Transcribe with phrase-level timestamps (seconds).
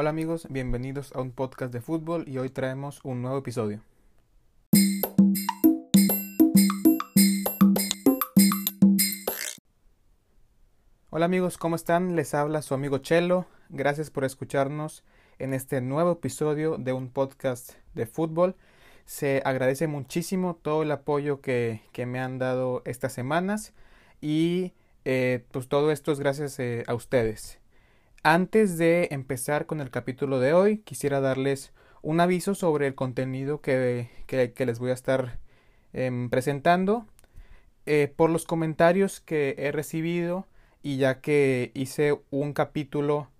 [0.00, 3.82] Hola amigos, bienvenidos a un podcast de fútbol y hoy traemos un nuevo episodio.
[11.10, 12.14] Hola amigos, ¿cómo están?
[12.14, 13.46] Les habla su amigo Chelo.
[13.70, 15.02] Gracias por escucharnos
[15.40, 18.54] en este nuevo episodio de un podcast de fútbol.
[19.04, 23.74] Se agradece muchísimo todo el apoyo que, me han dado estas semanas
[24.20, 24.74] y
[25.04, 27.58] eh, pues todo esto es gracias eh, a ustedes.
[28.22, 33.60] Antes de empezar con el capítulo de hoy, quisiera darles un aviso sobre el contenido
[33.60, 34.08] que,
[34.56, 35.38] les voy a estar
[35.92, 37.06] em, presentando.
[37.86, 40.46] Eh, por los comentarios que he recibido
[40.82, 43.30] y ya que hice un capítulo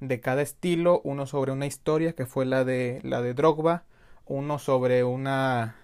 [0.00, 3.84] de cada estilo, uno sobre una historia que fue la de la de Drogba,
[4.24, 5.76] uno sobre una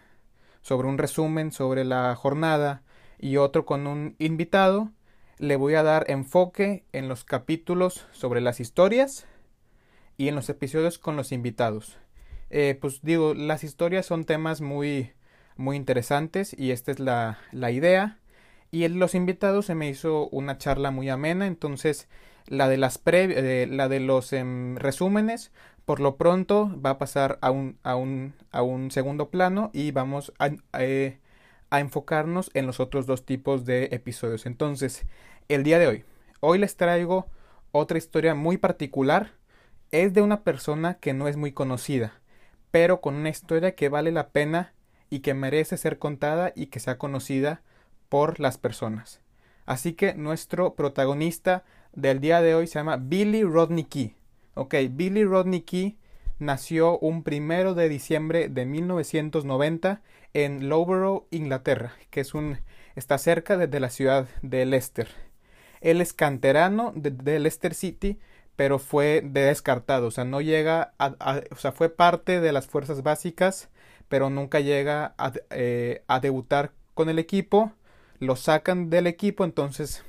[0.63, 2.83] sobre un resumen sobre la jornada
[3.19, 4.91] y otro con un invitado,
[5.39, 9.27] le voy a dar enfoque en los capítulos sobre las historias
[10.17, 11.99] y en los episodios con los invitados.
[12.51, 15.13] Eh, pues digo, las historias son temas muy
[15.57, 18.19] muy interesantes y esta es la, la idea.
[18.71, 22.09] Y en los invitados se me hizo una charla muy amena, entonces
[22.47, 25.53] la de las pre la de los em, resúmenes
[25.85, 29.91] por lo pronto va a pasar a un, a un, a un segundo plano y
[29.93, 31.19] vamos a, eh,
[31.75, 34.47] a enfocarnos en los otros dos tipos de episodios.
[34.47, 35.07] Entonces,
[35.49, 36.05] el día de hoy,
[36.39, 37.27] hoy les traigo
[37.73, 39.33] otra historia muy particular.
[39.91, 42.21] Es de una persona que no es muy conocida,
[42.71, 44.73] pero con una historia que vale la pena
[45.11, 47.63] y que merece ser contada y que sea conocida
[48.09, 49.21] por las personas.
[49.67, 54.15] Así que nuestro protagonista del día de hoy se llama Billy Rodney Key.
[54.55, 55.99] Ok, Billy Rodney Key
[56.39, 62.59] nació un primero de diciembre de 1990 en Loughborough, Inglaterra, que es un
[62.97, 65.09] está cerca de, la ciudad de Leicester.
[65.81, 68.19] Él es canterano de, Leicester City,
[68.57, 73.03] pero fue descartado, o sea, no llega a, o sea, fue parte de las fuerzas
[73.03, 73.69] básicas,
[74.09, 77.73] pero nunca llega a, eh, a debutar con el equipo,
[78.21, 80.05] lo sacan del equipo, entonces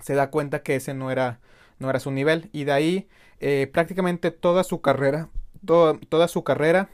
[0.00, 1.40] se da cuenta que ese no era,
[1.78, 3.08] no era su nivel y de ahí
[3.40, 5.28] eh, prácticamente toda su carrera,
[5.64, 6.88] toda su carrera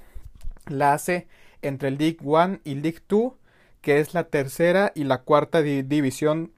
[0.67, 1.27] la hace
[1.63, 3.37] entre el League One y League Two,
[3.81, 6.53] que es la tercera y la cuarta división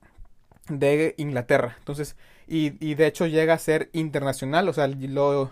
[0.69, 1.77] de Inglaterra.
[1.79, 2.17] Entonces,
[2.47, 5.51] y, y, de hecho llega a ser internacional, o sea, lo,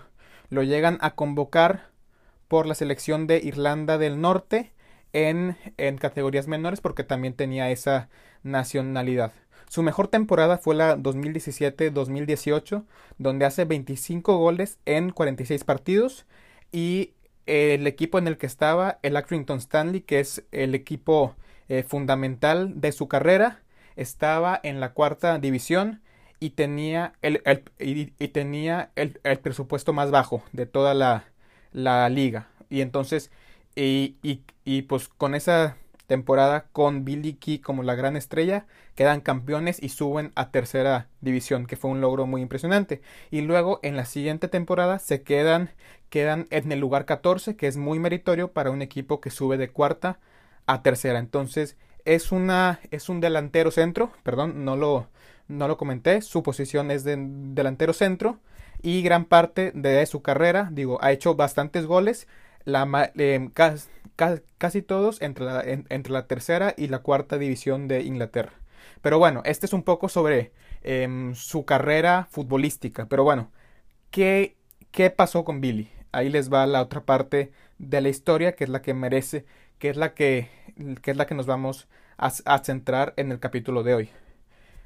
[0.51, 1.91] lo llegan a convocar
[2.49, 4.73] por la selección de Irlanda del Norte
[5.13, 8.09] en, en categorías menores porque también tenía esa
[8.43, 9.33] nacionalidad.
[9.69, 12.85] Su mejor temporada fue la 2017-2018,
[13.19, 16.25] donde hace 25 goles en 46 partidos
[16.73, 17.13] y
[17.47, 21.35] el equipo en el que estaba, el Accrington Stanley, que es el equipo
[21.69, 23.63] eh, fundamental de su carrera,
[23.97, 26.03] estaba en la cuarta división
[26.41, 27.43] y tenía el,
[27.79, 31.25] y, tenía el, presupuesto más bajo de toda la,
[31.73, 32.49] la liga.
[32.71, 33.31] Y entonces,
[33.75, 34.17] y,
[34.65, 35.77] y pues con esa
[36.09, 41.67] temporada con Billy Key como la gran estrella, quedan campeones y suben a tercera división,
[41.67, 43.03] que fue un logro muy impresionante.
[43.31, 45.71] Y luego en la siguiente temporada se quedan,
[46.11, 49.71] quedan en el lugar 14, que es muy meritorio para un equipo que sube de
[49.71, 50.19] cuarta
[50.67, 51.19] a tercera.
[51.19, 55.09] Entonces es una es un delantero centro, perdón, no lo
[55.47, 58.39] no lo comenté, su posición es de delantero centro
[58.83, 62.29] y gran parte de su carrera, digo, ha hecho bastantes goles,
[62.65, 63.49] la, eh,
[64.59, 68.53] casi todos entre la, entre la tercera y la cuarta división de Inglaterra.
[69.01, 70.53] Pero bueno, este es un poco sobre
[70.83, 73.07] em, su carrera futbolística.
[73.07, 73.51] Pero bueno,
[74.11, 74.57] ¿qué,
[74.91, 75.91] ¿qué pasó con Billy?
[76.13, 79.45] Ahí les va la otra parte de la historia, que es la que merece,
[79.79, 80.49] que es la que,
[81.03, 84.11] que, es la que nos vamos a, centrar en el capítulo de hoy.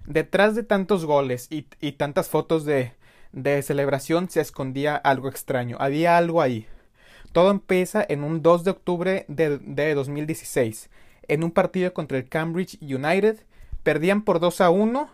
[0.07, 2.93] Detrás de tantos goles y, y tantas fotos de,
[3.33, 5.77] de celebración se escondía algo extraño.
[5.81, 6.67] Había algo ahí.
[7.33, 10.91] Todo empieza en un 2 de octubre de, 2016,
[11.29, 13.41] en un partido contra el Cambridge United.
[13.83, 15.11] Perdían por 2 a 1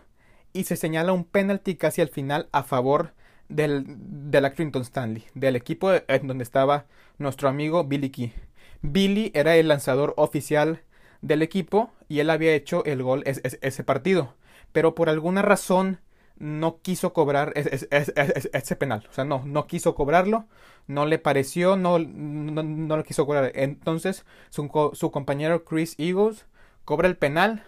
[0.51, 3.13] y se señala un penalti casi al final a favor
[3.47, 6.85] del, del Accrington Stanley, del equipo en donde estaba
[7.17, 8.33] nuestro amigo Billy Key.
[8.81, 10.83] Billy era el lanzador oficial
[11.21, 14.35] del equipo y él había hecho el gol ese partido,
[14.71, 15.99] pero por alguna razón
[16.39, 19.05] no quiso cobrar ese, penal.
[19.09, 20.45] O sea, no, no quiso cobrarlo,
[20.87, 23.51] no le pareció, no, no, lo quiso cobrar.
[23.55, 26.45] Entonces, su, su, compañero Chris Eagles
[26.85, 27.63] cobra el penal,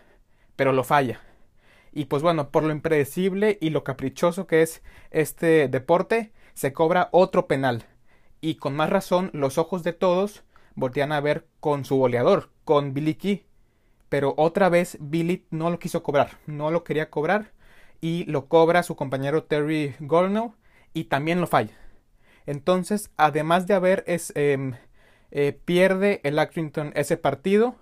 [0.56, 1.21] pero lo falla.
[1.91, 4.81] Y pues bueno, por lo impredecible y lo caprichoso que es
[5.12, 7.85] este deporte, se cobra otro penal.
[8.39, 10.44] Y con más razón, los ojos de todos
[10.75, 13.45] voltean a ver con su goleador, con Billy Key.
[14.07, 17.51] Pero otra vez Billy no lo quiso cobrar, no lo quería cobrar
[18.01, 20.56] y lo cobra su compañero Terry Gornow
[20.94, 21.77] y también lo falla.
[22.45, 24.74] Entonces, además de haber es, em,
[25.31, 27.75] eh, pierde el Accrington ese partido,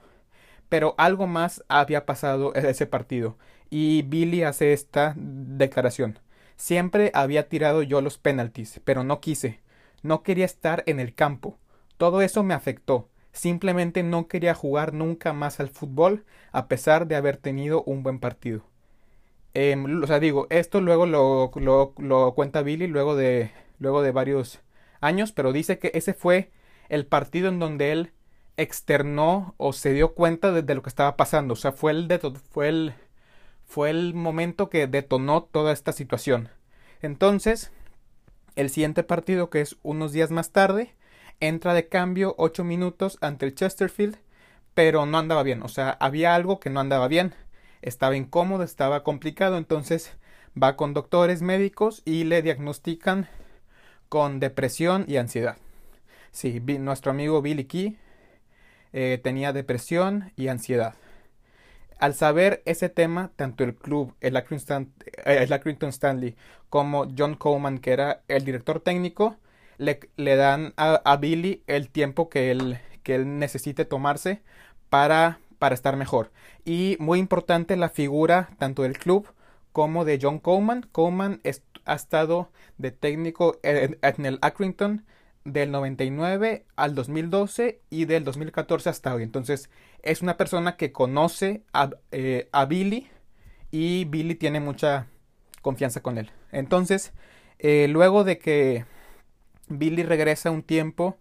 [0.67, 3.37] pero algo más había pasado en ese partido.
[3.69, 6.19] Y Billy hace esta declaración.
[6.57, 9.61] Siempre había tirado yo los penaltis, pero no quise.
[10.03, 11.57] No quería estar en el campo.
[11.97, 13.09] Todo eso me afectó.
[13.31, 18.19] Simplemente no quería jugar nunca más al fútbol, a pesar de haber tenido un buen
[18.19, 18.68] partido.
[19.53, 21.51] Em, o sea, digo, esto luego lo,
[21.97, 24.59] lo, cuenta Billy luego de, luego de varios
[25.01, 26.51] años, pero dice que ese fue
[26.89, 28.13] el partido en donde él
[28.57, 31.53] externó o se dio cuenta de, lo que estaba pasando.
[31.53, 32.19] O sea, fue el,
[32.51, 32.93] fue el,
[33.65, 36.49] fue el momento que detonó toda esta situación.
[37.01, 37.71] Entonces,
[38.55, 40.95] el siguiente partido, que es unos días más tarde,
[41.39, 44.17] entra de cambio 8 minutos ante el Chesterfield,
[44.73, 45.63] pero no andaba bien.
[45.63, 47.33] O sea, había algo que no andaba bien
[47.81, 50.15] estaba incómodo, estaba complicado, entonces
[50.61, 53.27] va con doctores médicos y le diagnostican
[54.09, 55.57] con depresión y ansiedad.
[56.31, 57.97] Sí, nuestro amigo Billy Key
[58.93, 60.95] eh, tenía depresión y ansiedad.
[61.99, 64.93] Al saber ese tema, tanto el club, el Accrington,
[65.25, 65.47] eh,
[65.89, 66.35] Stanley,
[66.69, 69.35] como John Coleman, que era el director técnico,
[69.77, 74.41] le, le dan a, a, Billy el tiempo que él, que él necesite tomarse
[74.89, 76.31] para para estar mejor.
[76.65, 79.27] Y muy importante la figura tanto del club
[79.71, 80.87] como de John Coleman.
[80.91, 81.41] Coleman
[81.85, 85.05] ha estado de técnico en, el Accrington
[85.43, 89.23] del 99 al 2012 y del 2014 hasta hoy.
[89.23, 89.69] Entonces
[90.01, 93.09] es una persona que conoce a, eh, a Billy
[93.71, 95.07] y Billy tiene mucha
[95.61, 96.31] confianza con él.
[96.51, 97.13] Entonces,
[97.59, 98.85] eh, luego de que
[99.67, 101.17] Billy regresa un tiempo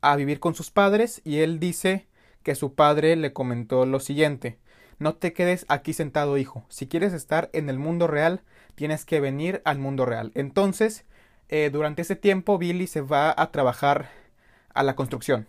[0.00, 2.06] a vivir con sus padres y él dice
[2.46, 4.60] que su padre le comentó lo siguiente
[5.00, 6.64] No te quedes aquí sentado, hijo.
[6.68, 8.40] Si quieres estar en el mundo real,
[8.76, 10.30] tienes que venir al mundo real.
[10.36, 11.06] Entonces,
[11.48, 14.10] eh, durante ese tiempo, Billy se va a trabajar
[14.74, 15.48] a la construcción.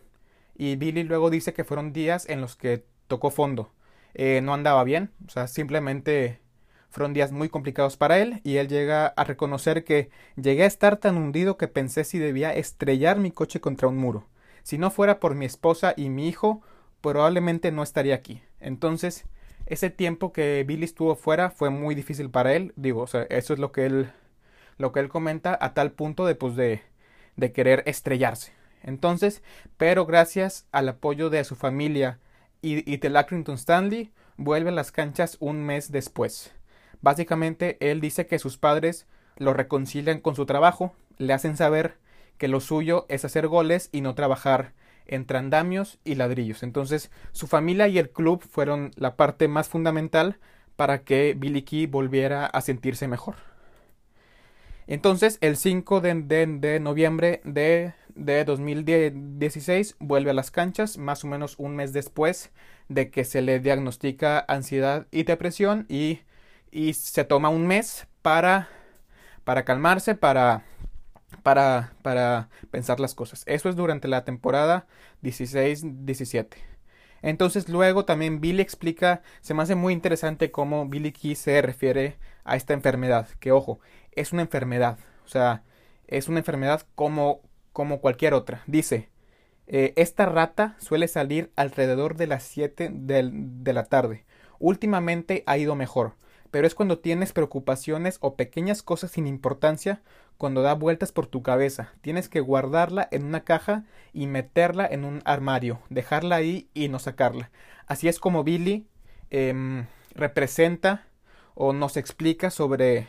[0.56, 3.70] Y Billy luego dice que fueron días en los que tocó fondo.
[4.16, 6.40] Eh, no andaba bien, o sea, simplemente
[6.90, 10.98] fueron días muy complicados para él y él llega a reconocer que llegué a estar
[10.98, 14.26] tan hundido que pensé si debía estrellar mi coche contra un muro.
[14.64, 16.64] Si no fuera por mi esposa y mi hijo,
[17.02, 18.42] probablemente no estaría aquí.
[18.60, 19.26] Entonces,
[19.66, 22.74] ese tiempo que Billy estuvo fuera fue muy difícil para él.
[22.76, 24.12] Digo, o sea, eso es lo que él,
[24.78, 26.82] lo que él comenta a tal punto de, pues, de,
[27.36, 28.54] de querer estrellarse.
[28.84, 29.44] Entonces,
[29.78, 32.20] pero gracias al apoyo de su familia
[32.62, 36.54] y, y de Lackrington Stanley, vuelve a las canchas un mes después.
[37.02, 39.08] Básicamente, él dice que sus padres
[39.38, 41.98] lo reconcilian con su trabajo, le hacen saber
[42.38, 44.74] que lo suyo es hacer goles y no trabajar
[45.08, 46.64] entre andamios y ladrillos.
[46.64, 50.38] Entonces, su familia y el club fueron la parte más fundamental
[50.76, 53.36] para que Billy Key volviera a sentirse mejor.
[54.88, 61.56] Entonces, el 5 de, noviembre de, de, 2016 vuelve a las canchas, más o menos
[61.58, 62.52] un mes después
[62.88, 66.22] de que se le diagnostica ansiedad y depresión y,
[66.72, 68.70] y se toma un mes para,
[69.44, 70.64] para calmarse, para
[71.44, 73.44] para, para pensar las cosas.
[73.46, 74.88] Eso es durante la temporada
[75.24, 76.48] 16-17.
[77.22, 82.18] Entonces luego también Billy explica, se me hace muy interesante cómo Billy Key se refiere
[82.44, 83.80] a esta enfermedad, que ojo,
[84.12, 85.64] es una enfermedad, o sea,
[86.08, 87.42] es una enfermedad como,
[87.74, 88.64] como cualquier otra.
[88.68, 89.10] Dice,
[89.68, 94.26] eh, esta rata suele salir alrededor de las 7 de la tarde.
[94.60, 96.16] Últimamente ha ido mejor,
[96.52, 100.02] pero es cuando tienes preocupaciones o pequeñas cosas sin importancia
[100.38, 101.94] cuando da vueltas por tu cabeza.
[102.02, 107.00] Tienes que guardarla en una caja y meterla en un armario, dejarla ahí y no
[107.00, 107.52] sacarla.
[107.88, 108.88] Así es como Billy
[109.30, 111.08] em, representa
[111.56, 113.08] o nos explica sobre,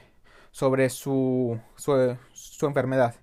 [0.51, 3.15] sobre su, su, enfermedad.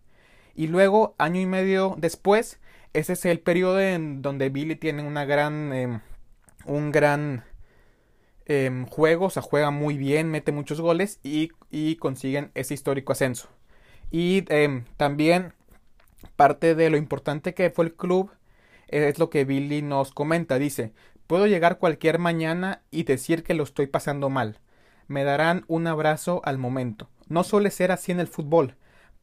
[0.54, 2.60] Y luego, año y medio después,
[2.94, 6.02] ese es el periodo en donde Billy tiene una gran, em,
[6.66, 7.44] un gran
[8.46, 13.50] em, juego, o juega muy bien, mete muchos goles y, y consiguen ese histórico ascenso.
[14.12, 15.54] Y em, también
[16.36, 18.32] parte de lo importante que fue el club
[18.88, 20.60] es lo que Billy nos comenta.
[20.60, 20.94] Dice,
[21.28, 24.60] puedo llegar cualquier mañana y decir que lo estoy pasando mal.
[25.08, 27.10] Me darán un abrazo al momento.
[27.28, 28.76] No suele ser así en el fútbol,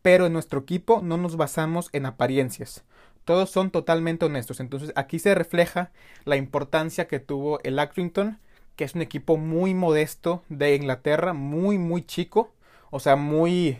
[0.02, 2.85] pero en nuestro equipo no nos basamos en apariencias.
[3.25, 4.61] Todos son totalmente honestos.
[4.61, 5.93] Entonces aquí se refleja
[6.25, 8.38] la importancia que tuvo el Accrington,
[8.76, 12.50] que es un equipo muy modesto de Inglaterra, muy, muy chico.
[12.91, 13.79] O sea, muy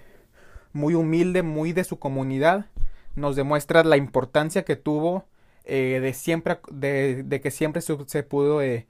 [0.73, 2.67] muy humilde, muy de su comunidad,
[3.15, 5.25] nos demuestra la importancia que tuvo
[5.65, 8.87] eh, de siempre de, que siempre se, pudo eh,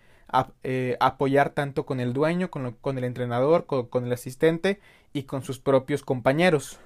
[0.62, 4.80] eh, apoyar tanto con el dueño, con, el entrenador, con, el asistente
[5.12, 6.78] y con sus propios compañeros.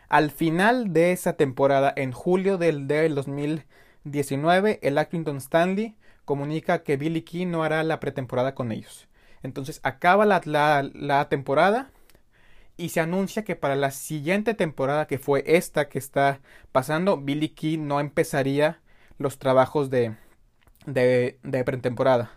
[0.08, 6.96] Al final de esa temporada, en julio del, del 2019, el Accrington Stanley comunica que
[6.96, 9.08] Billy Key no hará la pretemporada con ellos.
[9.42, 10.40] Entonces acaba la,
[10.94, 11.90] la, temporada
[12.76, 17.50] y se anuncia que para la siguiente temporada, que fue esta que está pasando, Billy
[17.50, 18.80] Key no empezaría
[19.18, 20.16] los trabajos de,
[20.86, 22.32] de, pretemporada.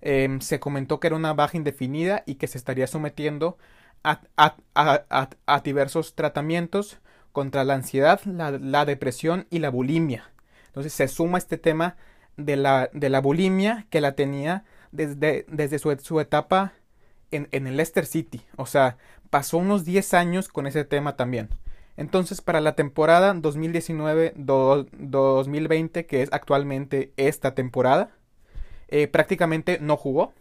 [0.00, 3.58] Em, se comentó que era una baja indefinida y que se estaría sometiendo
[4.04, 6.98] a, a, diversos tratamientos
[7.32, 10.30] contra la ansiedad, la, la, depresión y la bulimia.
[10.68, 11.96] Entonces se suma este tema
[12.36, 16.72] de la, de la bulimia que la tenía desde, desde su, su etapa
[17.30, 18.42] en, en, el Leicester City.
[18.56, 18.96] O sea,
[19.30, 21.48] pasó unos 10 años con ese tema también.
[21.96, 28.10] Entonces, para la temporada 2019-2020, que es actualmente esta temporada,
[28.88, 30.32] eh, prácticamente no jugó.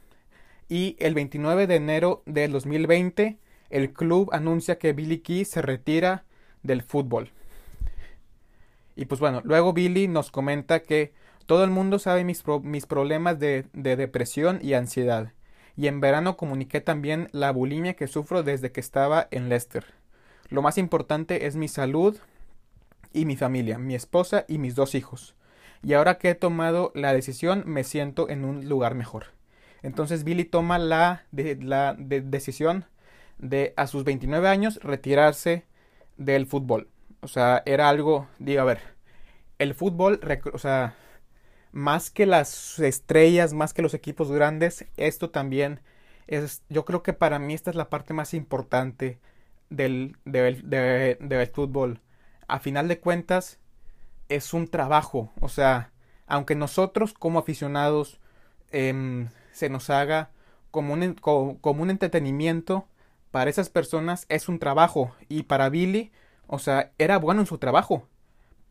[0.68, 3.38] Y el 29 de enero del 2020,
[3.70, 6.26] el club anuncia que Billy Key se retira
[6.64, 7.32] del fútbol.
[8.96, 11.14] Y pues bueno, luego Billy nos comenta que
[11.46, 15.34] todo el mundo sabe mis, mis problemas de, de depresión y ansiedad.
[15.78, 19.86] Y en verano comuniqué también la bulimia que sufro desde que estaba en Leicester.
[20.50, 22.18] Lo más importante es mi salud
[23.14, 25.36] y mi familia, mi esposa y mis dos hijos.
[25.82, 29.28] Y ahora que he tomado la decisión me siento en un lugar mejor.
[29.84, 32.86] Entonces Billy toma la, de, la decisión
[33.38, 35.66] de a sus 29 años retirarse
[36.18, 36.90] del fútbol.
[37.22, 38.80] O sea, era algo, digo, a ver,
[39.60, 40.20] el fútbol,
[40.54, 40.96] o sea,
[41.72, 45.82] más que las estrellas, más que los equipos grandes, esto también
[46.28, 49.20] es, yo creo que para mí esta es la parte más importante
[49.70, 50.18] del,
[51.54, 52.02] fútbol.
[52.48, 53.60] A final de cuentas,
[54.30, 55.92] es un trabajo, o sea,
[56.28, 58.20] aunque nosotros como aficionados
[58.72, 60.32] em, se nos haga
[60.72, 62.88] como un, como, como un entretenimiento,
[63.32, 66.12] para esas personas es un trabajo y para Billy,
[66.48, 68.08] o sea, era bueno en su trabajo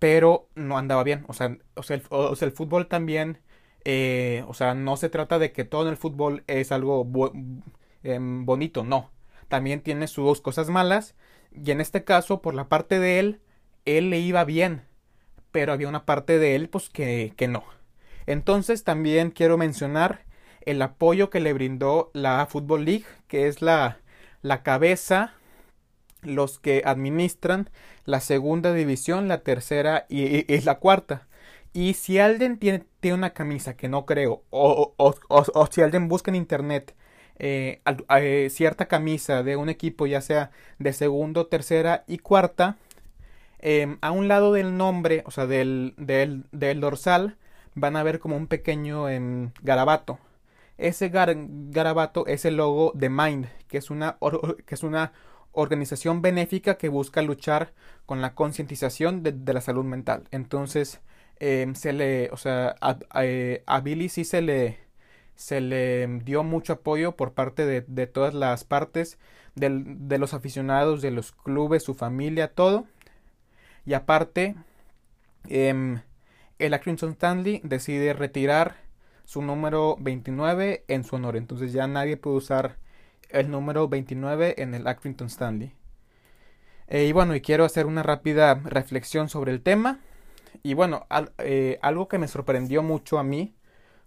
[0.04, 1.24] pero no andaba bien.
[1.28, 3.38] O sea, o sea, el, fútbol también,
[3.86, 7.08] eh, o sea, no se trata de que todo en el fútbol es algo
[8.02, 9.10] em, bonito, no.
[9.48, 11.14] También tiene sus cosas malas.
[11.52, 13.40] Y en este caso, por la parte de él,
[13.84, 14.82] él le iba bien.
[15.52, 17.64] Pero había una parte de él, pues, que, que no.
[18.26, 20.24] Entonces, también quiero mencionar
[20.62, 23.98] el apoyo que le brindó la Football League, que es la,
[24.42, 25.34] la cabeza
[26.24, 27.70] los que administran
[28.04, 31.26] la segunda división, la tercera y, es la cuarta.
[31.72, 36.30] Y si alguien tiene, una camisa que no creo, o, o, o, si alguien busca
[36.30, 36.94] en internet
[37.38, 37.80] eh,
[38.16, 42.76] eh, cierta camisa de un equipo, ya sea de segundo, tercera y cuarta,
[43.60, 47.36] em, a un lado del nombre, o sea, del, del, del dorsal,
[47.74, 50.18] van a ver como un pequeño em, garabato.
[50.78, 54.18] Ese garabato es el logo de Mind, que es una,
[54.66, 55.12] que es una
[55.52, 57.72] organización benéfica que busca luchar
[58.06, 60.24] con la concientización de, la salud mental.
[60.30, 61.00] Entonces,
[61.38, 62.76] em, se le, o sea,
[63.22, 64.78] eh, a, Billy sí se le,
[65.36, 69.18] se le dio mucho apoyo por parte de, todas las partes,
[69.54, 72.86] de los aficionados, de los clubes, su familia, todo.
[73.86, 74.54] Y aparte,
[75.48, 76.00] em,
[76.58, 78.76] el Accrington Stanley decide retirar
[79.24, 81.36] su número 29 en su honor.
[81.36, 82.76] Entonces ya nadie puede usar
[83.30, 85.72] el número 29 en el Accrington Stanley.
[86.86, 90.00] Eh, y bueno, y quiero hacer una rápida reflexión sobre el tema.
[90.62, 91.06] Y bueno,
[91.38, 93.54] eh, algo que me sorprendió mucho a mí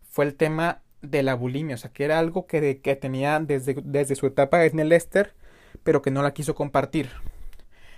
[0.09, 3.75] fue el tema de la bulimia, o sea, que era algo que, que tenía desde,
[3.83, 5.33] desde su etapa en el Leicester,
[5.83, 7.09] pero que no la quiso compartir.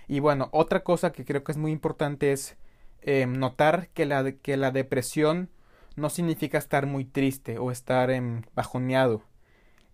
[0.07, 2.57] Y bueno, otra cosa que creo que es muy importante es
[3.01, 5.49] eh, notar que la, que la depresión
[5.95, 9.23] no significa estar muy triste o estar em, bajoneado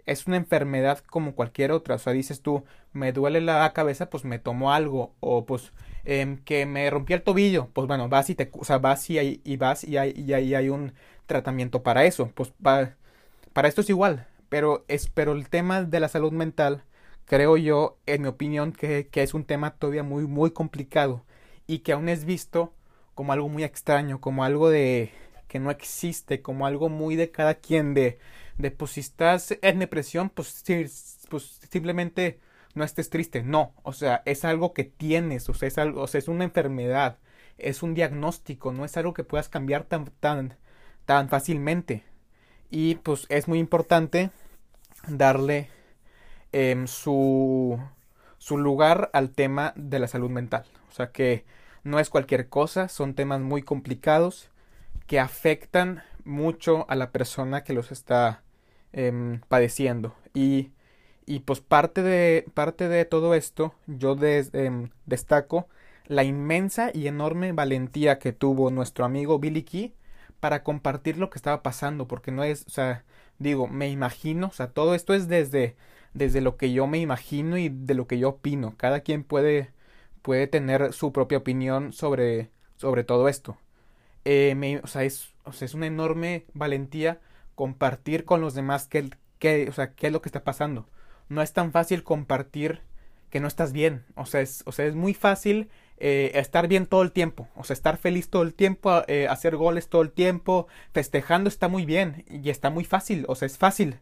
[0.06, 1.96] es una enfermedad como cualquier otra.
[1.96, 5.16] O sea, dices tú, me duele la cabeza, pues me tomo algo.
[5.20, 5.74] O pues
[6.06, 9.42] em, que me rompí el tobillo, pues bueno, vas y te, o sea, vas y,
[9.44, 10.94] y vas y ahí hay, un
[11.26, 12.32] tratamiento para eso.
[12.36, 14.28] Pues para esto es igual.
[14.50, 16.84] Pero, es, pero el tema de la salud mental,
[17.26, 21.26] creo yo, en mi opinión, que, que es un tema todavía muy, muy complicado.
[21.68, 22.74] Y que aún es visto
[23.16, 25.12] como algo muy extraño, como algo de
[25.48, 28.20] que no existe, como algo muy de cada quien de
[28.58, 30.64] de pues si estás en depresión, pues,
[31.30, 32.40] pues simplemente
[32.74, 33.44] no estés triste.
[33.44, 36.44] No, o sea, es algo que tienes, o sea, es algo, o sea, es una
[36.46, 37.20] enfermedad,
[37.58, 40.58] es un diagnóstico, no es algo que puedas cambiar tan, tan,
[41.06, 42.04] tan fácilmente.
[42.70, 44.32] Y pues es muy importante
[45.08, 45.70] darle
[46.52, 47.80] em, su,
[48.38, 50.66] su lugar al tema de la salud mental.
[50.90, 51.46] O sea que
[51.84, 54.50] no es cualquier cosa, son temas muy complicados
[55.08, 58.44] que afectan mucho a la persona que los está
[58.92, 60.16] em, padeciendo.
[60.34, 60.72] Y,
[61.26, 65.68] y, pues parte de, parte de todo esto, yo em, destaco
[66.08, 69.94] la inmensa y enorme valentía que tuvo nuestro amigo Billy Key
[70.46, 73.04] para compartir lo que estaba pasando, porque no es, o sea,
[73.40, 75.76] digo, me imagino, o sea, todo esto es desde,
[76.14, 78.76] desde lo que yo me imagino y de lo que yo opino.
[78.78, 79.72] Cada quien puede,
[80.22, 83.58] puede tener su propia opinión sobre, sobre todo esto.
[84.24, 87.20] Eh, o, sea, es, o sea, es una enorme valentía
[87.56, 89.10] compartir con los demás qué,
[89.40, 90.88] qué, o sea, qué es lo que está pasando.
[91.28, 92.82] No es tan fácil compartir
[93.32, 94.06] que no estás bien.
[94.14, 97.64] O sea, es, o sea, es muy fácil eh, estar bien todo el tiempo, o
[97.64, 101.86] sea, estar feliz todo el tiempo, eh, hacer goles todo el tiempo, festejando está muy
[101.86, 104.00] bien y está muy fácil, o sea, es fácil.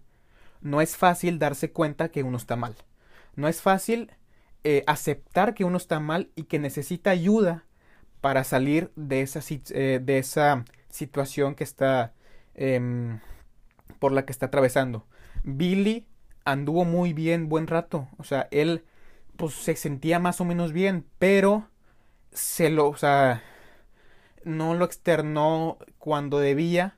[0.61, 2.75] No es fácil darse cuenta que uno está mal.
[3.35, 4.11] No es fácil
[4.63, 7.65] eh, aceptar que uno está mal y que necesita ayuda
[8.21, 12.13] para salir de esa, de esa situación que está
[12.55, 13.19] em,
[13.99, 15.05] por la que está atravesando.
[15.43, 16.07] Billy
[16.45, 18.85] anduvo muy bien buen rato, o sea, él
[19.35, 21.67] pues se sentía más o menos bien, pero
[22.33, 23.43] se lo, o sea,
[24.43, 26.97] no lo externó cuando debía,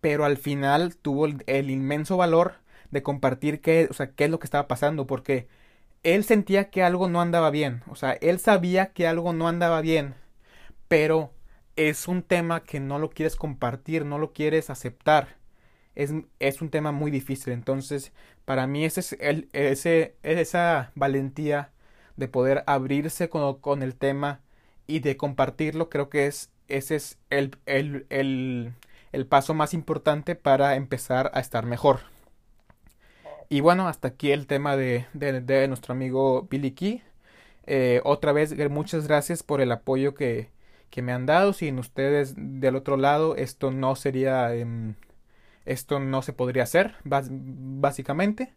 [0.00, 2.54] pero al final tuvo el, inmenso valor
[2.90, 5.48] de compartir qué, o sea, qué es lo que estaba pasando, porque
[6.02, 9.80] él sentía que algo no andaba bien, o sea, él sabía que algo no andaba
[9.80, 10.14] bien,
[10.88, 11.32] pero
[11.76, 15.36] es un tema que no lo quieres compartir, no lo quieres aceptar.
[15.94, 17.52] Es, es un tema muy difícil.
[17.52, 18.12] Entonces,
[18.44, 21.70] para mí ese es el, ese, esa valentía
[22.16, 24.41] de poder abrirse con, con el tema
[24.86, 28.74] y de compartirlo, creo que es, ese es el, el, el,
[29.12, 32.00] el paso más importante para empezar a estar mejor.
[33.52, 37.02] Y bueno, hasta aquí el tema de, de, nuestro amigo Billy Key.
[37.66, 40.50] Eh, otra vez, muchas gracias por el apoyo que,
[40.88, 41.52] que, me han dado.
[41.52, 44.54] Sin ustedes del otro lado, esto no sería.
[44.54, 44.94] Em,
[45.66, 48.54] esto no se podría hacer, básicamente.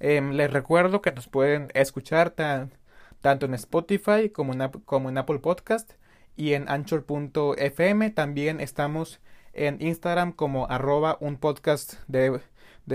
[0.00, 2.72] Em, les recuerdo que nos pueden escuchar tan,
[3.20, 5.92] tanto en Spotify como en, como en Apple Podcast
[6.36, 8.10] y en anchor.fm.
[8.10, 9.20] También estamos
[9.52, 12.40] en Instagram como arroba un podcast de,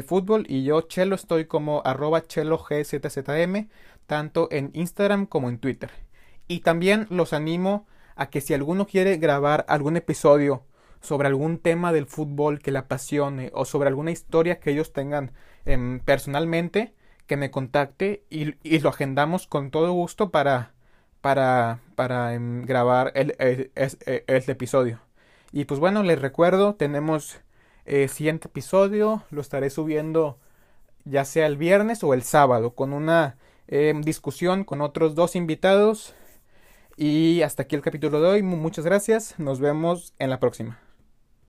[0.06, 3.68] fútbol y yo Chelo estoy como arroba g7zm
[4.08, 5.92] tanto en Instagram como en Twitter.
[6.48, 10.66] Y también los animo a que si alguno quiere grabar algún episodio
[11.02, 15.34] sobre algún tema del fútbol que le apasione o sobre alguna historia que ellos tengan
[15.66, 16.96] em, personalmente,
[17.28, 20.74] que me contacte y, y, lo agendamos con todo gusto para,
[21.22, 23.36] para, para em, grabar el,
[23.76, 25.00] este episodio.
[25.52, 27.40] Y pues bueno, les recuerdo, tenemos
[27.86, 30.40] eh, siguiente episodio, lo estaré subiendo
[31.06, 36.16] ya sea el viernes o el sábado, con una em, discusión con otros dos invitados.
[36.96, 38.44] Y hasta aquí el capítulo de hoy.
[38.44, 39.40] Muchas gracias.
[39.40, 40.83] Nos vemos en la próxima.